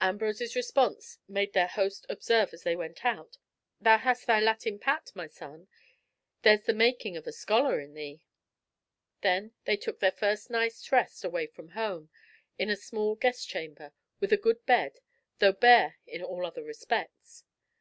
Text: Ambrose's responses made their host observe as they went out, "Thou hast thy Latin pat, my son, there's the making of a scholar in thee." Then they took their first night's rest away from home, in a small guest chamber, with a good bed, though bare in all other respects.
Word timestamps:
Ambrose's 0.00 0.56
responses 0.56 1.20
made 1.28 1.52
their 1.52 1.68
host 1.68 2.04
observe 2.08 2.52
as 2.52 2.64
they 2.64 2.74
went 2.74 3.04
out, 3.04 3.38
"Thou 3.80 3.96
hast 3.96 4.26
thy 4.26 4.40
Latin 4.40 4.80
pat, 4.80 5.12
my 5.14 5.28
son, 5.28 5.68
there's 6.42 6.64
the 6.64 6.74
making 6.74 7.16
of 7.16 7.28
a 7.28 7.32
scholar 7.32 7.78
in 7.78 7.94
thee." 7.94 8.24
Then 9.20 9.52
they 9.64 9.76
took 9.76 10.00
their 10.00 10.10
first 10.10 10.50
night's 10.50 10.90
rest 10.90 11.22
away 11.24 11.46
from 11.46 11.68
home, 11.78 12.10
in 12.58 12.70
a 12.70 12.76
small 12.76 13.14
guest 13.14 13.48
chamber, 13.48 13.92
with 14.18 14.32
a 14.32 14.36
good 14.36 14.66
bed, 14.66 14.98
though 15.38 15.52
bare 15.52 15.96
in 16.08 16.24
all 16.24 16.44
other 16.44 16.64
respects. 16.64 17.44